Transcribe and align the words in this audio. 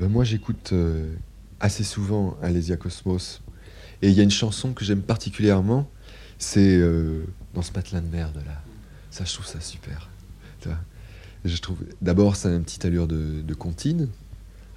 Ben, 0.00 0.08
moi, 0.08 0.24
j'écoute 0.24 0.70
euh, 0.72 1.14
assez 1.60 1.84
souvent 1.84 2.38
Alésia 2.40 2.78
Cosmos. 2.78 3.42
Et 4.00 4.08
il 4.08 4.14
y 4.14 4.20
a 4.20 4.22
une 4.22 4.30
chanson 4.30 4.72
que 4.72 4.82
j'aime 4.82 5.02
particulièrement, 5.02 5.90
c'est 6.38 6.78
euh, 6.78 7.24
dans 7.52 7.60
ce 7.60 7.70
patelin 7.70 8.00
de 8.00 8.08
merde 8.08 8.36
là. 8.46 8.62
Ça, 9.10 9.26
je 9.26 9.34
trouve 9.34 9.44
ça 9.44 9.60
super. 9.60 10.08
Tu 10.60 10.68
vois 10.68 10.78
je 11.44 11.56
trouve, 11.58 11.78
d'abord, 12.00 12.36
ça 12.36 12.48
a 12.48 12.52
une 12.52 12.64
petite 12.64 12.84
allure 12.84 13.06
de, 13.06 13.40
de 13.42 13.54
comptine, 13.54 14.08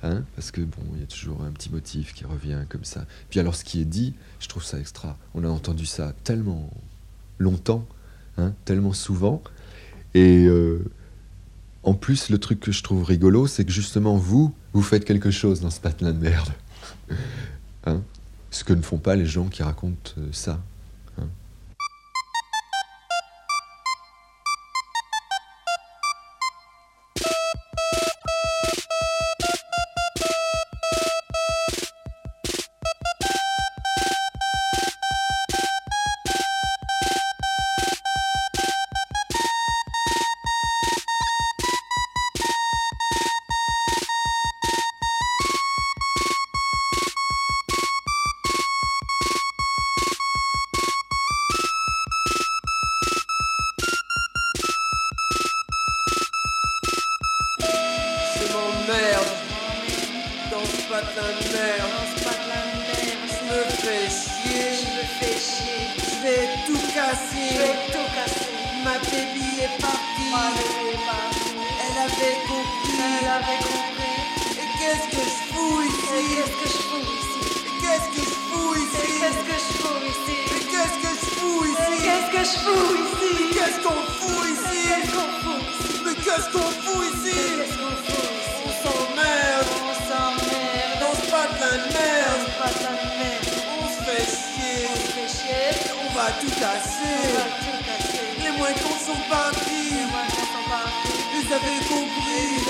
hein, 0.02 0.24
parce 0.36 0.52
que 0.52 0.62
bon, 0.62 0.82
il 0.94 1.02
y 1.02 1.04
a 1.04 1.08
toujours 1.08 1.42
un 1.44 1.52
petit 1.52 1.70
motif 1.70 2.14
qui 2.14 2.26
revient 2.26 2.64
comme 2.70 2.86
ça. 2.86 3.06
Puis 3.30 3.40
alors, 3.40 3.56
ce 3.56 3.64
qui 3.64 3.82
est 3.82 3.86
dit, 3.86 4.14
je 4.40 4.48
trouve 4.48 4.64
ça 4.64 4.80
extra. 4.80 5.18
On 5.36 5.44
a 5.44 5.50
entendu 5.50 5.86
ça 5.86 6.14
tellement 6.24 6.70
longtemps, 7.38 7.86
hein, 8.38 8.54
tellement 8.64 8.94
souvent, 8.94 9.42
et 10.14 10.46
euh, 10.46 10.86
en 11.84 11.94
plus, 11.94 12.30
le 12.30 12.38
truc 12.38 12.60
que 12.60 12.72
je 12.72 12.82
trouve 12.82 13.04
rigolo, 13.04 13.46
c'est 13.48 13.66
que 13.66 13.72
justement, 13.72 14.16
vous, 14.16 14.54
vous 14.72 14.82
faites 14.82 15.06
quelque 15.06 15.32
chose 15.32 15.60
dans 15.60 15.70
ce 15.70 15.80
patelin 15.80 16.12
de 16.12 16.20
merde. 16.20 16.50
Hein? 17.86 18.02
Ce 18.50 18.64
que 18.64 18.72
ne 18.72 18.82
font 18.82 18.98
pas 18.98 19.18
les 19.18 19.26
gens 19.26 19.50
qui 19.50 19.62
racontent 19.62 20.12
euh, 20.18 20.30
ça. 20.32 20.64
Elle 72.22 73.28
avait 73.28 73.58
compris. 73.64 74.22
Et 74.62 74.70
qu'est-ce 74.78 75.08
que 75.10 75.24
je 75.24 75.38
fous 75.50 75.82
ici 75.82 76.14
Et 76.14 76.46
qu'est-ce 76.46 76.58
que 76.62 76.68
je 76.70 76.82
fous 76.88 77.08
ici 77.14 77.42
Et 77.66 77.74
qu'est-ce 77.82 78.10
que 78.10 78.24
je 78.24 78.36
fous 78.50 78.76
ici 78.76 78.96
Et 78.96 79.18
qu'est-ce 79.20 79.44
que 79.44 79.58
je 79.58 79.70
fous 79.74 80.04
ici 80.14 80.38
Et 80.46 80.64
qu'est-ce 80.72 80.98
que 81.02 81.12
je 81.14 81.26
fous 81.36 81.64
ici 81.66 81.94
Qu'est-ce 82.06 82.30
que 82.32 82.44
je 82.44 82.56
fous 82.64 82.94
ici 83.04 83.34
Qu'est-ce 83.54 83.80
qu'on 83.82 84.02
fout 84.20 84.44
ici 84.54 84.82
Mais 86.06 86.16
qu'est-ce 86.24 86.50
qu'on 86.54 86.70
fout 86.84 87.02
ici 87.14 87.40
On 88.66 88.72
s'emmerde. 88.84 89.72
Dans 91.00 91.16
ce 91.16 91.26
patelin 91.32 91.78
de 91.78 91.88
merde. 91.94 92.46
On 93.82 93.88
se 93.88 94.00
fait 94.06 94.28
chier. 94.30 94.88
On 96.00 96.14
va 96.14 96.28
tout 96.40 96.54
casser. 96.60 97.20
Les 98.44 98.52
moins 98.58 98.74
cons 98.74 99.02
sont 99.06 99.22
partis 99.30 100.04
Ils 101.46 101.54
avaient 101.54 101.84
compris 101.90 102.64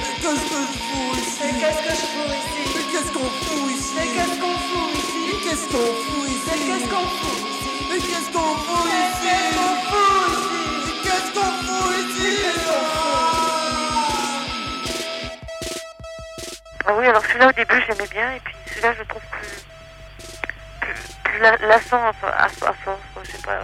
Mais 0.00 0.14
qu'est-ce 0.20 0.46
que 0.50 0.60
je 0.60 0.74
fous 0.80 1.14
ici 1.18 1.46
Qu'est-ce 1.60 1.82
que 1.82 1.92
je 1.94 2.06
fous 2.10 2.32
ici 2.34 2.62
Mais 2.74 2.84
qu'est-ce 2.90 3.12
qu'on 3.12 3.28
fout 3.30 3.70
ici 3.70 3.94
Mais 3.96 4.08
qu'est-ce 4.14 4.36
qu'on 4.40 4.56
fout 4.56 4.90
ici 4.90 5.14
Mais 5.26 5.38
qu'est-ce 5.44 5.66
qu'on 5.70 5.86
fout 5.96 6.28
ici 6.28 6.48
Mais 6.50 6.60
qu'est-ce 6.66 6.86
qu'on 6.86 7.06
fout 7.06 7.36
ici 7.40 7.86
Mais 7.90 8.00
qu'est-ce 8.00 8.30
qu'on 8.32 8.54
fout 8.56 8.86
ici 8.90 9.28
Qu'est-ce 9.30 9.58
qu'on 9.58 9.74
fout 9.88 10.18
ici 10.30 10.58
Mais 10.84 10.94
qu'est-ce 11.04 11.30
qu'on 11.34 11.50
fout 11.62 11.92
ici 12.00 12.32
Ah 16.86 16.94
oui, 16.98 17.06
alors 17.06 17.22
celui-là 17.24 17.48
au 17.48 17.52
début 17.52 17.82
j'aimais 17.86 18.08
bien, 18.10 18.32
et 18.34 18.40
puis 18.40 18.54
celui-là 18.66 18.92
je 18.94 18.98
le 19.00 19.06
trouve 19.06 19.22
plus, 19.30 19.64
plus, 20.80 20.94
plus 21.24 21.38
la- 21.40 21.56
lassant 21.58 21.98
à, 22.02 22.12
à, 22.26 22.44
à. 22.46 22.48
Je 23.24 23.30
sais 23.30 23.38
pas. 23.44 23.52
euh, 23.52 23.62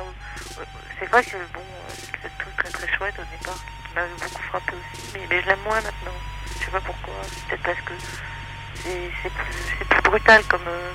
euh, 0.60 0.64
C'est 1.00 1.06
vrai 1.06 1.24
que 1.24 1.36
bon, 1.52 1.60
euh, 1.60 2.28
truc 2.38 2.65
très 2.86 2.96
chouette 2.96 3.14
au 3.18 3.36
départ, 3.38 3.58
qui 3.88 3.94
m'avait 3.94 4.12
beaucoup 4.14 4.42
frappé 4.42 4.72
aussi, 4.72 5.18
mais, 5.28 5.40
je 5.40 5.46
l'aime 5.46 5.60
moins 5.64 5.80
maintenant. 5.80 6.16
Je 6.58 6.64
sais 6.64 6.70
pas 6.70 6.80
pourquoi. 6.80 7.14
Peut-être 7.48 7.62
parce 7.62 7.80
que 7.80 7.92
c'est 8.82 9.30
plus, 9.32 10.02
brutal 10.02 10.42
comme. 10.44 10.66
euh, 10.68 10.92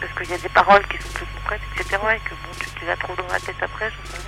parce 0.00 0.12
qu'il 0.14 0.30
y 0.30 0.34
a 0.34 0.38
des 0.38 0.48
paroles 0.48 0.86
qui 0.88 0.98
sont 0.98 1.08
plus 1.10 1.26
concrètes, 1.26 1.60
etc. 1.76 1.98
Et 2.14 2.20
que 2.20 2.30
bon, 2.30 2.50
tu, 2.58 2.70
tu 2.78 2.86
l'as 2.86 2.96
trop 2.96 3.14
dans 3.14 3.26
la 3.28 3.40
tête 3.40 3.56
après, 3.62 3.90
j'en 3.90 4.10
sais. 4.10 4.18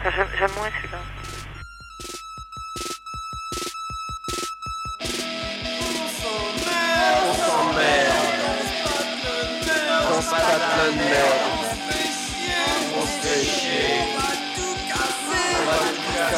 Enfin, 0.00 0.10
j'aime- 0.38 0.50
moins 0.56 0.68
celui-là. 0.76 0.98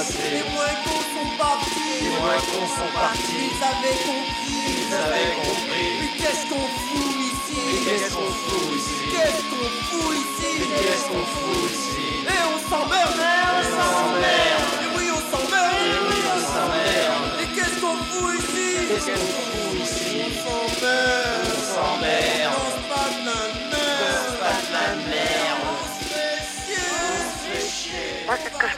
Casser 0.03 0.31
Les 0.33 0.45
moins 0.53 0.75
cons 0.85 1.07
sont 1.15 1.31
partis. 1.39 2.03
Les 2.03 2.11
moins 2.11 2.43
cons 2.51 2.71
sont 2.77 2.93
partis. 2.95 3.43
Ils 3.47 3.63
avaient 3.63 4.01
compris. 4.09 4.63
Ils 4.83 4.95
avaient 4.95 5.33
compris. 5.41 5.89
Mais 6.01 6.11
qu'est-ce 6.19 6.45
qu'on 6.51 6.67
fout 6.83 7.15
ici? 7.31 7.61
Mais 7.67 7.81
qu'est-ce 7.85 8.15
qu'on 8.15 8.33
fout 8.45 8.69
ici? 8.77 8.99
Qu'est-ce 9.13 9.43
qu'on 9.51 9.69
fout 9.89 10.13
ici? 10.23 10.51
Mais 10.59 10.81
qu'est-ce 10.83 11.07
qu'on 11.09 11.25
fout 11.35 11.71
ici? 11.71 12.07
Et 12.23 12.43
on 12.53 12.59
s'emmerde 12.71 13.19
on 13.19 13.65
s'emmerde 13.77 14.73
Et 14.83 14.91
oui 14.97 15.07
on 15.11 15.23
s'emmerde 15.31 15.83
Et 15.85 16.01
oui 16.09 16.21
on 16.35 16.41
s'emmerde 16.53 17.33
Et 17.43 17.49
qu'est-ce 17.55 17.79
qu'on 17.83 17.97
fout 18.11 18.31
ici? 18.39 18.69
Qu'est-ce 18.89 19.11
qu'on 19.11 19.31
fout 19.43 19.75
ici? 19.83 20.11
On 20.23 20.33
s'emmerde 20.43 21.51
On 21.51 21.63
s'emmerde 21.75 22.55
Dans 22.55 22.71
ce 22.75 22.81
patelin 22.91 23.45
de 23.53 23.65
merde 23.71 24.03
Dans 24.03 24.19
ce 24.23 24.33
patelin 24.43 24.91
de 24.95 25.05
merde 25.11 25.63
On 25.67 25.83
se 25.91 26.01
fait 26.13 26.39
chier. 26.55 26.91
On 27.03 27.19
se 27.27 27.45
fait 27.49 27.67
chier 27.71 28.11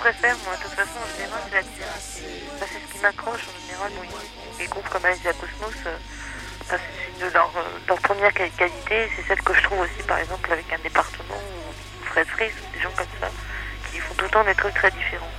Moi. 0.04 0.56
De 0.56 0.62
toute 0.62 0.72
façon, 0.72 0.98
en 1.02 1.16
général, 1.16 1.40
c'est 1.48 1.54
la 1.54 1.62
diversité. 1.62 2.28
Ça, 2.60 2.66
c'est 2.70 2.78
ce 2.86 2.92
qui 2.92 2.98
m'accroche, 3.00 3.40
en 3.48 3.66
général. 3.66 3.90
Les 4.58 4.66
groupes 4.66 4.88
comme 4.90 5.04
Asia 5.06 5.32
Cosmos, 5.32 5.74
euh, 5.86 5.96
c'est 6.68 7.08
une 7.08 7.26
de 7.26 7.32
leurs 7.32 7.50
euh, 7.56 7.96
premières 8.02 8.32
quali- 8.34 8.50
qualités. 8.50 9.10
C'est 9.16 9.26
celle 9.26 9.40
que 9.40 9.54
je 9.54 9.62
trouve 9.62 9.80
aussi, 9.80 10.02
par 10.06 10.18
exemple, 10.18 10.52
avec 10.52 10.70
un 10.74 10.78
département 10.82 11.36
ou 11.36 12.04
Fred 12.04 12.26
Fries, 12.28 12.52
ou 12.52 12.76
des 12.76 12.82
gens 12.82 12.90
comme 12.94 13.06
ça, 13.18 13.28
qui 13.90 13.98
font 13.98 14.12
tout 14.14 14.24
le 14.26 14.30
temps 14.30 14.44
des 14.44 14.54
trucs 14.54 14.74
très 14.74 14.90
différents. 14.90 15.30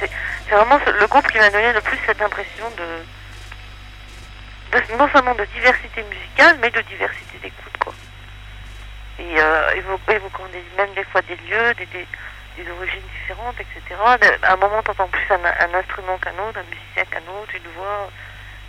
C'est- 0.00 0.10
vraiment 0.50 0.80
le 0.84 1.06
groupe 1.06 1.28
qui 1.30 1.38
m'a 1.38 1.50
donné 1.50 1.72
le 1.72 1.80
plus 1.80 1.98
cette 2.04 2.20
impression 2.20 2.68
de, 2.72 4.78
de- 4.78 4.96
non 4.98 5.08
seulement 5.12 5.36
de 5.36 5.44
diversité 5.54 6.02
musicale, 6.02 6.58
mais 6.60 6.70
de 6.70 6.80
diversité 6.82 7.38
d'écoute, 7.40 7.76
quoi. 7.78 7.94
Et 9.20 9.38
euh, 9.38 9.74
évo- 9.76 10.00
évoquant 10.12 10.42
même 10.76 10.92
des 10.94 11.04
fois 11.04 11.22
des 11.22 11.36
lieux, 11.36 11.72
des, 11.74 11.86
des, 11.86 12.06
des 12.56 12.70
origines 12.70 13.02
différentes, 13.20 13.56
etc. 13.60 13.80
À 14.42 14.52
un 14.52 14.56
moment, 14.56 14.82
t'entends 14.82 15.08
plus 15.08 15.26
un, 15.30 15.44
un 15.44 15.74
instrument 15.74 16.18
qu'un 16.18 16.38
autre, 16.38 16.58
un 16.58 16.68
musicien 16.68 17.04
qu'un 17.10 17.26
autre, 17.32 17.54
une 17.54 17.70
voix. 17.72 18.10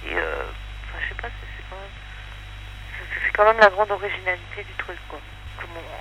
Et 0.05 0.15
euh, 0.15 0.43
enfin, 0.83 0.99
je 1.03 1.09
sais 1.09 1.21
pas, 1.21 1.27
c'est 1.27 1.63
quand 1.69 1.75
même, 1.75 3.33
quand 3.33 3.45
même 3.45 3.59
la 3.59 3.69
grande 3.69 3.91
originalité 3.91 4.63
du 4.63 4.73
truc, 4.73 4.97
quoi. 5.09 5.19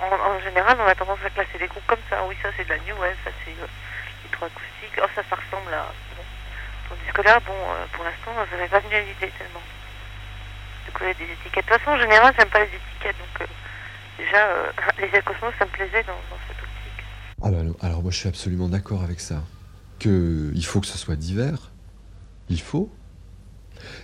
En, 0.01 0.39
général, 0.41 0.77
on 0.79 0.87
a 0.87 0.95
tendance 0.95 1.19
à 1.25 1.29
classer 1.29 1.57
les 1.57 1.67
groupes 1.67 1.87
comme 1.87 2.03
ça. 2.09 2.23
Oui, 2.25 2.35
ça 2.41 2.49
c'est 2.57 2.65
de 2.65 2.69
la 2.69 2.79
new 2.79 2.95
wave, 2.97 3.15
ça 3.23 3.31
c'est 3.45 3.51
euh, 3.51 3.67
électroacoustique. 4.23 4.99
Oh, 5.01 5.07
ça, 5.15 5.23
ça 5.29 5.35
ressemble 5.35 5.73
à. 5.73 5.87
Bon. 6.17 6.23
Tandis 6.89 7.11
que 7.13 7.21
là, 7.21 7.39
bon, 7.39 7.53
euh, 7.53 7.85
pour 7.93 8.03
l'instant, 8.03 8.31
ça 8.35 8.67
pas 8.67 8.79
venu 8.79 8.95
à 8.95 8.99
l'idée 8.99 9.31
tellement. 9.37 9.63
De 10.85 10.91
coller 10.91 11.13
des 11.13 11.31
étiquettes. 11.31 11.65
De 11.65 11.71
toute 11.71 11.79
façon, 11.79 11.91
en 11.91 11.99
général, 11.99 12.33
j'aime 12.37 12.49
pas 12.49 12.59
les 12.59 12.75
étiquettes, 12.75 13.17
donc 13.17 13.41
euh, 13.41 13.53
déjà, 14.17 14.47
les 14.99 15.21
Cosmos, 15.21 15.53
ça 15.57 15.65
me 15.65 15.71
plaisait 15.71 16.03
dans, 16.03 16.19
dans 16.29 16.52
cette 17.43 17.53
optique. 17.67 17.83
Alors, 17.83 18.01
moi 18.01 18.11
je 18.11 18.17
suis 18.17 18.29
absolument 18.29 18.69
d'accord 18.69 19.03
avec 19.03 19.19
ça. 19.19 19.43
Que 19.99 20.51
il 20.55 20.65
faut 20.65 20.81
que 20.81 20.87
ce 20.87 20.97
soit 20.97 21.15
divers. 21.15 21.71
Il 22.49 22.59
faut. 22.59 22.89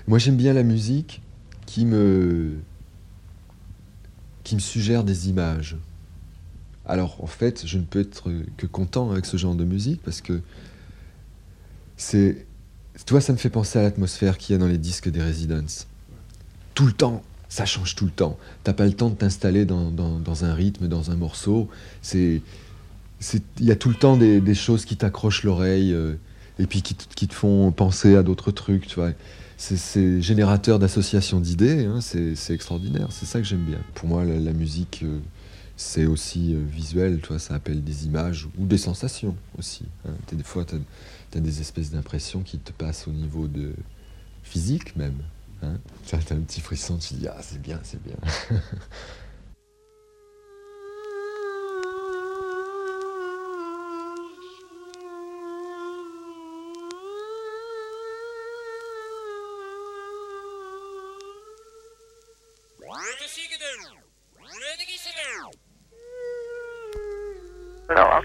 Moi 0.07 0.17
j'aime 0.19 0.37
bien 0.37 0.53
la 0.53 0.63
musique 0.63 1.21
qui 1.65 1.85
me 1.85 2.57
qui 4.43 4.55
me 4.55 4.59
suggère 4.59 5.03
des 5.03 5.29
images. 5.29 5.77
Alors 6.85 7.23
en 7.23 7.27
fait, 7.27 7.65
je 7.67 7.77
ne 7.77 7.83
peux 7.83 7.99
être 7.99 8.31
que 8.57 8.65
content 8.65 9.11
avec 9.11 9.25
ce 9.25 9.37
genre 9.37 9.55
de 9.55 9.63
musique 9.63 10.01
parce 10.03 10.21
que 10.21 10.41
c'est 11.97 12.45
toi 13.05 13.21
ça 13.21 13.31
me 13.33 13.37
fait 13.37 13.49
penser 13.49 13.77
à 13.79 13.83
l'atmosphère 13.83 14.37
qu'il 14.37 14.53
y 14.53 14.55
a 14.55 14.59
dans 14.59 14.67
les 14.67 14.77
disques 14.77 15.09
des 15.09 15.21
Residents. 15.21 15.85
Tout 16.73 16.85
le 16.87 16.93
temps, 16.93 17.21
ça 17.49 17.65
change 17.65 17.95
tout 17.95 18.05
le 18.05 18.11
temps. 18.11 18.37
T'as 18.63 18.73
pas 18.73 18.85
le 18.85 18.93
temps 18.93 19.09
de 19.09 19.15
t'installer 19.15 19.65
dans, 19.65 19.91
dans- 19.91 20.43
un 20.45 20.53
rythme, 20.53 20.87
dans 20.87 21.11
un 21.11 21.15
morceau. 21.15 21.69
C'est- 22.01 22.41
il 23.59 23.65
y 23.65 23.71
a 23.71 23.75
tout 23.75 23.89
le 23.89 23.95
temps 23.95 24.17
des, 24.17 24.55
choses 24.55 24.85
qui 24.85 24.95
t'accrochent 24.95 25.43
l'oreille 25.43 25.93
euh, 25.93 26.15
et 26.57 26.65
puis 26.65 26.81
qui, 26.81 26.95
te- 26.95 27.33
font 27.33 27.71
penser 27.71 28.15
à 28.15 28.23
d'autres 28.23 28.51
trucs, 28.51 28.87
tu 28.87 28.95
vois. 28.95 29.11
c'est- 29.57 30.21
générateur 30.21 30.79
d'associations 30.79 31.39
d'idées, 31.39 31.85
hein, 31.85 31.99
c'est 32.01 32.53
extraordinaire, 32.53 33.07
c'est 33.11 33.25
ça 33.25 33.39
que 33.39 33.45
j'aime 33.45 33.63
bien. 33.63 33.79
Pour 33.93 34.07
moi, 34.07 34.23
la, 34.23 34.53
musique, 34.53 35.01
euh, 35.03 35.19
c'est 35.75 36.05
aussi 36.05 36.53
euh, 36.53 36.63
visuel, 36.65 37.19
toi, 37.19 37.39
ça 37.39 37.55
appelle 37.55 37.83
des 37.83 38.05
images 38.05 38.47
ou 38.57 38.65
des 38.65 38.77
sensations 38.77 39.35
aussi. 39.57 39.83
hein. 40.07 40.11
Des 40.31 40.43
fois, 40.43 40.65
tu 40.65 40.75
as, 41.37 41.41
des 41.41 41.61
espèces 41.61 41.91
d'impressions 41.91 42.41
qui 42.41 42.57
te 42.57 42.71
passent 42.71 43.07
au 43.07 43.11
niveau 43.11 43.47
de 43.47 43.73
physique 44.43 44.95
même. 44.95 45.17
Hein. 45.61 45.73
Tu 46.05 46.15
as, 46.15 46.19
un 46.19 46.39
petit 46.39 46.61
frisson, 46.61 46.97
tu 46.97 47.15
dis, 47.15 47.27
ah, 47.27 47.37
c'est 47.41 47.61
bien, 47.61 47.79
c'est 47.83 48.01
bien. 48.01 48.15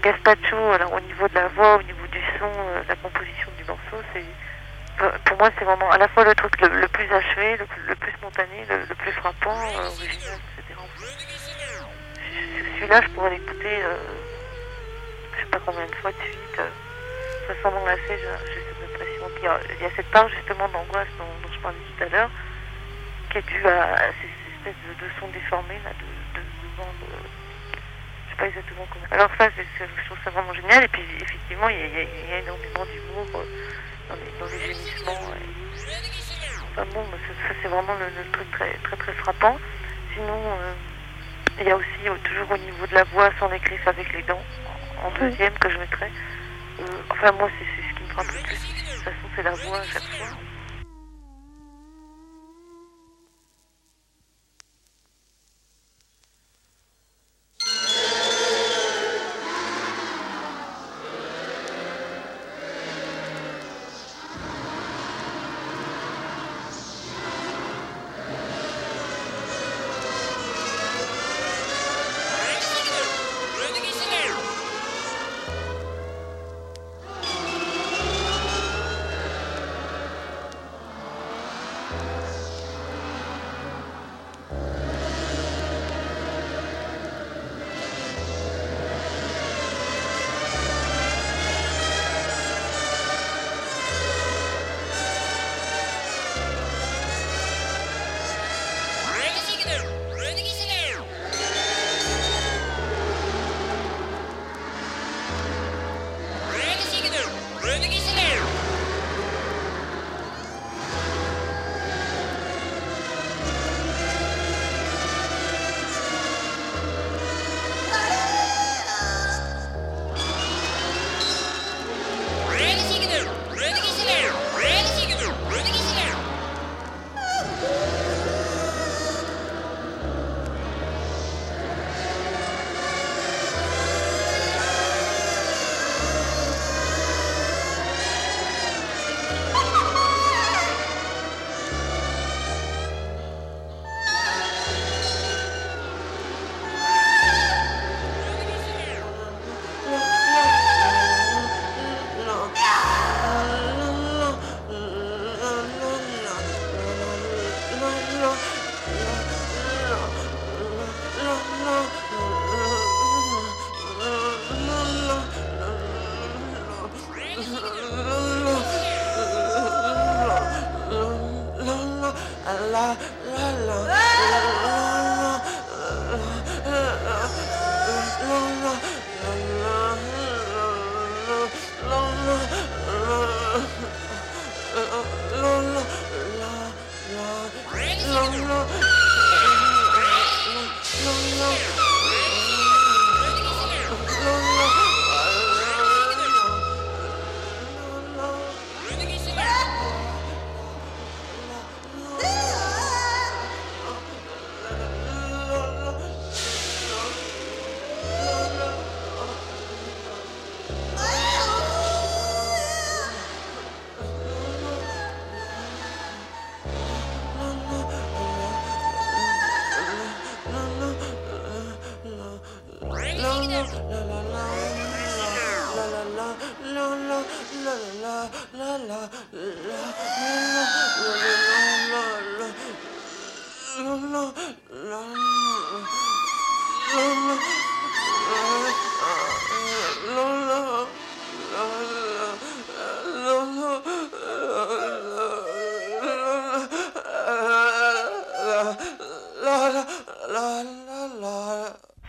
Gaspacho, 0.05 0.55
alors 0.71 0.93
au 0.93 0.99
niveau 0.99 1.27
de 1.27 1.33
la 1.33 1.47
voix, 1.47 1.77
au 1.77 1.81
niveau 1.81 2.05
du 2.11 2.21
son, 2.37 2.45
euh, 2.45 2.83
la 2.87 2.95
composition 2.95 3.49
du 3.57 3.63
morceau, 3.63 3.97
c'est 4.13 4.23
pour 5.25 5.37
moi 5.39 5.49
c'est 5.57 5.65
vraiment 5.65 5.89
à 5.89 5.97
la 5.97 6.07
fois 6.09 6.23
le 6.23 6.35
truc 6.35 6.61
le, 6.61 6.87
plus 6.89 7.11
achevé, 7.11 7.57
le, 7.57 7.95
plus- 7.95 8.11
spontané, 8.11 8.65
le, 8.69 8.93
plus 8.93 9.11
frappant, 9.13 9.57
euh, 9.57 9.87
original, 9.87 10.37
etc. 10.59 10.79
Celui-là, 12.75 13.01
je 13.01 13.07
pourrais 13.09 13.31
l'écouter, 13.31 13.81
euh, 13.81 13.97
je 15.33 15.39
sais 15.39 15.49
pas 15.49 15.59
combien 15.65 15.87
de 15.87 15.95
fois 15.95 16.11
de 16.11 16.21
suite, 16.21 16.59
euh, 16.59 17.53
sans 17.63 17.71
m'en 17.71 17.83
lasser. 17.85 18.01
J'ai 18.09 18.61
cette 18.61 18.93
impression 18.93 19.25
il 19.41 19.81
y 19.81 19.85
a 19.87 19.95
cette 19.95 20.11
part 20.11 20.29
justement 20.29 20.69
d'angoisse 20.69 21.09
dont, 21.17 21.49
je 21.51 21.59
parlais 21.61 21.77
tout 21.97 22.03
à 22.03 22.09
l'heure, 22.09 22.29
qui 23.31 23.39
est 23.39 23.47
due 23.47 23.65
à, 23.67 23.97
ces, 24.21 24.29
ces 24.29 24.69
espèces 24.69 24.97
de, 25.01 25.19
sons 25.19 25.29
déformés 25.29 25.81
de, 25.83 26.39
de, 26.39 26.45
de. 26.45 27.44
Je 28.37 28.43
sais 28.43 28.51
pas 28.51 28.59
exactement 28.59 28.85
comment. 28.91 29.05
Alors 29.11 29.29
ça, 29.37 29.49
je 29.49 30.05
trouve 30.05 30.17
ça 30.23 30.29
vraiment 30.29 30.53
génial. 30.53 30.83
Et 30.83 30.87
puis 30.87 31.03
effectivement, 31.21 31.69
il 31.69 31.77
y 31.77 31.81
a, 31.81 31.87
il 31.87 32.29
y 32.29 32.43
énormément 32.43 32.85
d'humour 32.85 33.27
euh, 33.35 33.45
dans, 34.09 34.15
les, 34.15 34.39
dans 34.39 34.45
les 34.45 34.73
gémissements. 34.73 35.19
Enfin 36.71 36.85
bon, 36.93 37.03
ça, 37.11 37.47
ça, 37.47 37.55
c'est 37.61 37.67
vraiment 37.67 37.95
le, 37.95 38.05
le 38.23 38.31
truc 38.31 38.51
très 38.51 38.73
très 38.83 38.97
très 38.97 39.13
frappant. 39.13 39.57
Sinon, 40.13 40.41
euh, 40.45 40.73
il 41.59 41.67
y 41.67 41.71
a 41.71 41.75
aussi 41.75 42.07
euh, 42.07 42.15
toujours 42.23 42.51
au 42.51 42.57
niveau 42.57 42.87
de 42.87 42.93
la 42.93 43.03
voix 43.05 43.29
sans 43.39 43.49
les 43.49 43.59
griffes 43.59 43.87
avec 43.87 44.11
les 44.13 44.23
dents, 44.23 44.43
en 45.03 45.11
deuxième 45.11 45.53
que 45.53 45.69
je 45.69 45.77
mettrais. 45.77 46.11
Euh, 46.79 46.83
enfin 47.09 47.31
moi, 47.33 47.49
c'est 47.57 47.65
c'est 47.65 47.89
ce 47.89 47.95
qui 47.95 48.03
me 48.03 48.09
frappe 48.09 48.27
le 48.27 48.41
plus. 48.43 48.59
De 48.59 48.93
toute 48.95 49.03
façon, 49.03 49.27
c'est 49.35 49.43
la 49.43 49.51
voix 49.51 49.79
à 49.79 49.83
chaque 49.83 50.03
fois. 50.03 50.27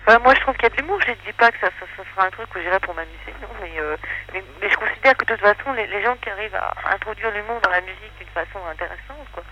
Enfin, 0.07 0.21
moi, 0.21 0.35
je 0.35 0.41
trouve 0.41 0.55
qu'il 0.55 0.63
y 0.63 0.67
a 0.67 0.71
de 0.71 0.77
l'humour. 0.77 1.01
Je 1.03 1.11
ne 1.11 1.17
dis 1.27 1.33
pas 1.33 1.51
que 1.51 1.59
ça, 1.59 1.67
ça, 1.81 1.87
ça 1.97 2.03
sera 2.15 2.27
un 2.27 2.31
truc 2.31 2.47
où 2.55 2.61
j'irai 2.61 2.79
pour 2.79 2.95
m'amuser, 2.95 3.35
non, 3.43 3.49
mais, 3.61 3.73
euh, 3.81 3.97
mais, 4.33 4.71
je 4.71 4.77
considère 4.77 5.17
que 5.17 5.25
de 5.25 5.35
toute 5.35 5.41
façon, 5.41 5.73
les, 5.73 5.87
les 5.89 6.03
gens 6.05 6.15
qui 6.17 6.31
arrivent 6.31 6.55
à 6.55 6.75
introduire 6.95 7.33
l'humour 7.33 7.61
dans 7.61 7.71
la 7.71 7.81
musique 7.81 8.17
d'une 8.19 8.29
façon 8.29 8.65
intéressante, 8.71 9.27
quoi, 9.33 9.43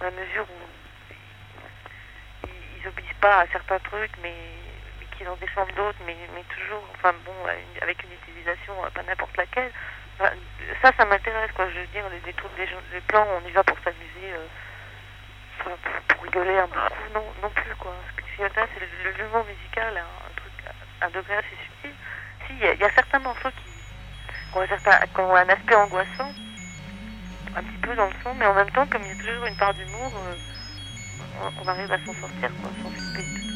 dans 0.00 0.06
la 0.06 0.10
mesure 0.10 0.46
où 0.50 1.14
ils, 2.48 2.80
ils 2.80 2.88
obéissent 2.88 3.20
pas 3.20 3.42
à 3.42 3.46
certains 3.52 3.78
trucs, 3.78 4.10
mais, 4.20 4.34
qu'ils 5.16 5.28
en 5.28 5.36
défendent 5.36 5.74
d'autres, 5.76 5.98
mais, 6.04 6.16
mais 6.34 6.42
toujours, 6.58 6.82
enfin 6.96 7.14
bon, 7.24 7.34
avec 7.80 8.02
une 8.02 8.12
utilisation 8.12 8.74
pas 8.92 9.02
n'importe 9.02 9.36
laquelle. 9.36 9.70
Ça, 10.18 10.90
ça 10.96 11.04
m'intéresse, 11.04 11.52
quoi. 11.52 11.68
Je 11.70 11.80
veux 11.80 11.86
dire, 11.88 12.04
les, 12.10 12.20
les 12.26 12.32
trucs, 12.32 12.50
les, 12.58 13.00
plans, 13.02 13.26
on 13.40 13.46
y 13.46 13.52
va 13.52 13.62
pour 13.62 13.78
s'amuser, 13.84 14.32
euh, 14.32 14.46
pour, 16.08 16.22
rigoler 16.24 16.58
un 16.58 16.68
peu, 16.68 16.80
non, 17.14 17.24
non 17.42 17.50
plus, 17.50 17.74
quoi. 17.76 17.94
C'est 18.48 18.80
le- 18.80 19.12
l'humour 19.22 19.44
musical, 19.44 19.96
un, 19.96 20.32
truc, 20.36 20.52
un 21.02 21.10
degré 21.10 21.34
assez 21.36 21.56
subtil. 21.66 21.94
Si, 22.46 22.52
il 22.54 22.80
y, 22.80 22.84
a- 22.84 22.90
certains 22.94 23.18
morceaux 23.18 23.50
qui, 23.50 23.68
qui 24.52 24.58
ont, 24.58 24.62
un 24.62 24.66
certain- 24.66 25.06
qui 25.06 25.20
ont 25.20 25.34
un 25.34 25.48
aspect 25.48 25.74
angoissant, 25.74 26.32
un 27.56 27.62
petit 27.62 27.78
peu 27.82 27.94
dans 27.96 28.06
le 28.06 28.12
son, 28.22 28.34
mais 28.34 28.46
en 28.46 28.54
même 28.54 28.70
temps, 28.70 28.86
comme 28.86 29.02
il 29.02 29.08
y 29.08 29.12
a 29.12 29.14
toujours 29.16 29.46
une 29.46 29.56
part 29.56 29.74
d'humour, 29.74 30.12
euh, 30.16 30.36
on, 31.42 31.64
on 31.64 31.68
arrive 31.68 31.92
à 31.92 31.98
s'en 31.98 32.14
sortir, 32.20 32.50
quoi, 32.62 32.70
sans 32.82 32.90
flipper 32.90 33.49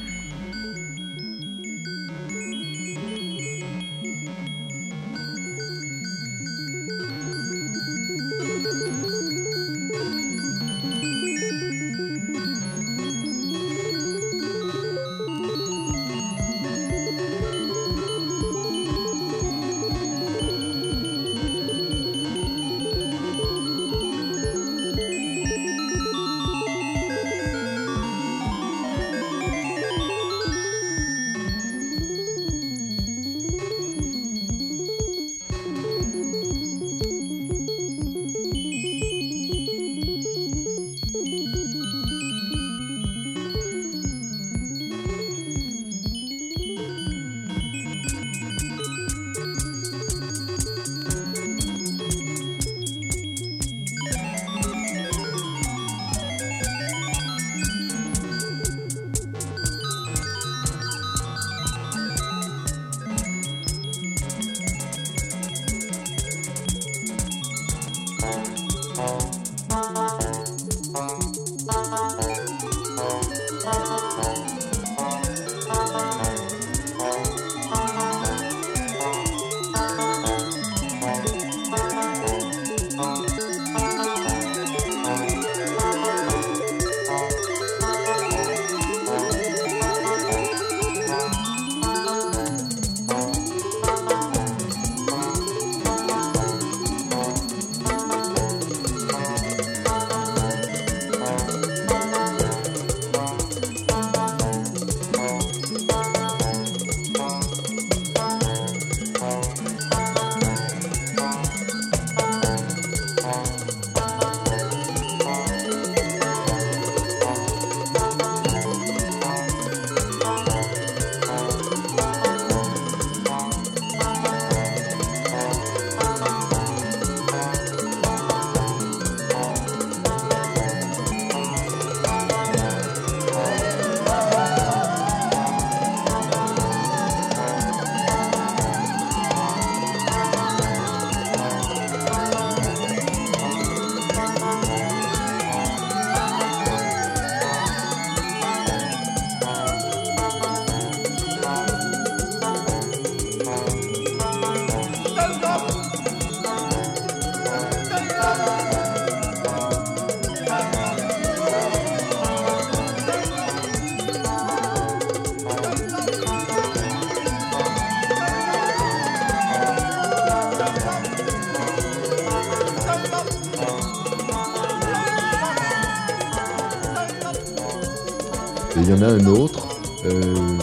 Et 178.76 178.80
il 178.80 178.90
y 178.90 178.92
en 178.92 179.02
a 179.02 179.06
un 179.12 179.26
autre, 179.26 179.68
euh, 180.04 180.58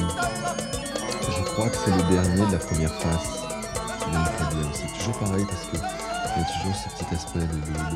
je 1.30 1.44
crois 1.44 1.70
que 1.70 1.76
c'est 1.78 1.92
le 1.92 2.04
dernier 2.14 2.46
de 2.46 2.52
la 2.52 2.58
première 2.60 2.92
bien. 4.10 4.70
C'est 4.74 4.98
toujours 4.98 5.18
pareil 5.20 5.46
parce 5.48 5.66
que 5.68 5.78
il 5.78 6.42
y 6.42 6.46
a 6.46 6.48
toujours 6.60 6.76
ce 6.76 6.90
petit 6.90 7.16
aspect 7.16 7.40
de, 7.40 7.46
de, 7.46 7.96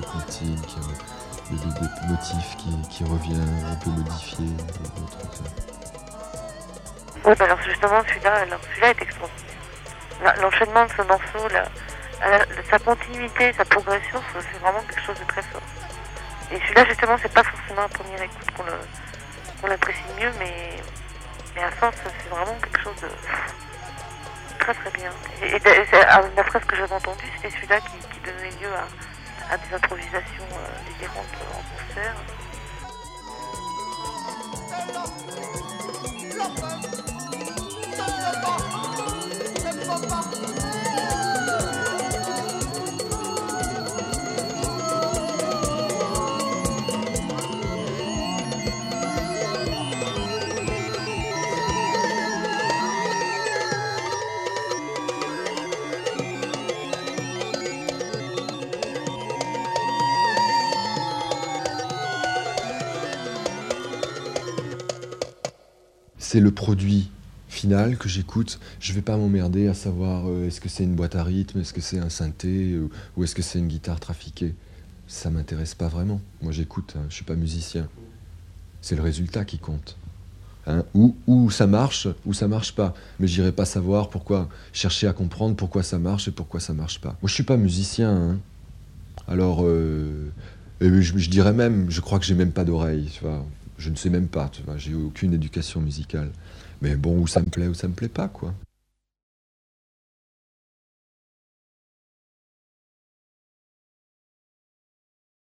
de 1.56 2.12
motif 2.12 2.58
qui, 2.90 3.04
revient 3.04 3.42
un 3.72 3.76
peu 3.76 3.90
modifié. 3.92 4.46
Oui, 7.26 7.34
bah 7.38 7.46
alors 7.46 7.62
justement, 7.64 8.02
celui-là, 8.08 8.46
celui-là 8.72 8.90
est 8.90 9.02
extraordinaire. 9.02 9.56
La- 10.24 10.36
L'enchaînement 10.42 10.86
de 10.86 10.92
ce 10.92 11.02
morceau, 11.08 11.48
la, 11.52 11.64
la- 12.30 12.46
sa 12.70 12.80
continuité, 12.80 13.54
sa 13.54 13.66
progression, 13.66 14.20
c'est 14.34 14.60
vraiment 14.60 14.82
quelque 14.88 15.02
chose 15.06 15.20
de 15.20 15.26
très 15.28 15.42
fort. 15.44 15.62
Et 16.52 16.60
celui-là, 16.60 16.86
justement, 16.88 17.18
c'est 17.22 17.34
pas 17.34 17.44
forcément 17.44 17.84
à 17.86 17.90
première 17.90 18.22
écoute 18.22 18.52
qu'on 18.56 18.64
le- 18.64 18.72
qu'on 19.66 19.72
l'apprécie 19.72 20.00
mieux, 20.20 20.32
mais, 20.40 21.62
à 21.62 21.72
force, 21.72 21.96
c'est 22.04 22.30
vraiment 22.30 22.56
quelque 22.62 22.82
chose 22.82 22.96
de 23.02 23.08
très 24.60 24.74
très 24.74 24.92
bien. 24.92 25.12
Et, 25.42 25.60
ah, 26.08 26.22
d'après 26.36 26.60
ce 26.60 26.66
que 26.66 26.76
j'avais 26.76 26.94
entendu, 26.94 27.24
c'était 27.36 27.56
celui-là 27.56 27.80
qui, 27.82 28.20
donnait 28.26 28.50
lieu 28.62 28.74
à, 28.74 29.54
à 29.54 29.58
des 29.58 29.76
improvisations 29.76 30.50
euh, 30.54 30.94
délirantes 31.00 31.26
en 31.54 31.64
concert. 31.78 32.16
C'est 66.36 66.42
le 66.42 66.52
produit 66.52 67.10
final 67.48 67.96
que 67.96 68.10
j'écoute, 68.10 68.60
je 68.82 68.92
vais 68.92 69.02
pas 69.02 69.16
m'emmerder 69.16 69.70
à 69.70 69.74
savoir 69.74 70.28
euh, 70.28 70.48
est-ce 70.48 70.60
que 70.60 70.68
c'est 70.68 70.84
une 70.84 70.94
boîte 70.94 71.16
à 71.16 71.24
rythme, 71.24 71.62
est-ce 71.62 71.72
que 71.72 71.80
c'est 71.80 71.98
un 71.98 72.10
synthé 72.10 72.76
ou, 72.78 72.90
ou 73.16 73.24
est-ce 73.24 73.34
que 73.34 73.42
c'est 73.42 73.58
une 73.58 73.70
guitare 73.70 74.02
trafiquée. 74.02 74.54
Ça 75.08 75.30
m'intéresse 75.30 75.76
pas 75.76 75.88
vraiment. 75.88 76.20
Moi 76.42 76.52
j'écoute, 76.52 76.96
hein, 76.98 77.06
je 77.08 77.16
suis 77.16 77.24
pas 77.24 77.36
musicien. 77.36 77.88
C'est 78.82 78.98
le 78.98 79.02
résultat 79.02 79.46
qui 79.46 79.60
compte. 79.60 79.96
Hein, 80.68 80.84
ou, 80.94 81.50
ça 81.52 81.68
marche, 81.68 82.10
ou 82.26 82.34
ça 82.34 82.50
marche 82.50 82.76
pas. 82.76 82.94
Mais 83.22 83.28
j'irai 83.28 83.54
pas 83.54 83.64
savoir 83.64 84.10
pourquoi, 84.10 84.50
chercher 84.74 85.08
à 85.08 85.14
comprendre 85.14 85.56
pourquoi 85.56 85.84
ça 85.84 86.00
marche 86.00 86.28
et 86.28 86.32
pourquoi 86.32 86.60
ça 86.60 86.74
marche 86.74 87.00
pas. 87.00 87.16
Moi 87.22 87.30
je 87.30 87.34
suis 87.34 87.44
pas 87.44 87.56
musicien. 87.56 88.14
hein. 88.14 88.40
Alors, 89.30 89.64
euh, 89.64 90.34
je, 90.82 91.00
je 91.00 91.30
dirais 91.30 91.54
même, 91.54 91.90
je 91.90 92.02
crois 92.02 92.20
que 92.20 92.26
j'ai 92.26 92.36
même 92.36 92.52
pas 92.52 92.66
d'oreille. 92.66 93.10
Tu 93.14 93.24
vois. 93.24 93.46
Je 93.78 93.90
ne 93.90 93.96
sais 93.96 94.10
même 94.10 94.28
pas. 94.28 94.50
Tu 94.50 94.64
vois. 94.64 94.78
J'ai 94.78 94.94
aucune 94.96 95.34
éducation 95.34 95.82
musicale. 95.82 96.32
Mais 96.82 96.96
bon, 96.96 97.20
où 97.20 97.28
ça 97.28 97.42
me 97.42 97.46
plaît, 97.50 97.68
ou 97.68 97.74
ça 97.74 97.88
me 97.88 97.94
plaît 97.94 98.10
pas, 98.10 98.28
quoi. 98.28 98.54